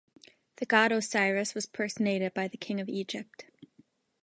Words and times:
The 0.55 0.65
god 0.65 0.91
Osiris 0.91 1.53
was 1.53 1.67
personated 1.67 2.33
by 2.33 2.47
the 2.47 2.57
King 2.57 2.81
of 2.81 2.89
Egypt. 2.89 3.45